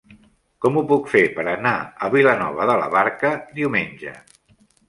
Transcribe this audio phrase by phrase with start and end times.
[0.65, 1.75] Com ho puc fer per anar
[2.07, 4.17] a Vilanova de la Barca diumenge?